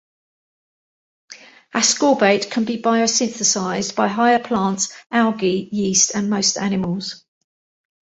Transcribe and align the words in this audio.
Ascorbate 1.75 2.49
can 2.49 2.65
be 2.65 2.81
biosynthesized 2.81 3.95
by 3.95 4.07
higher 4.07 4.39
plants, 4.39 4.91
algae, 5.11 5.69
yeast 5.71 6.15
and 6.15 6.27
most 6.27 6.57
animals. 6.57 7.23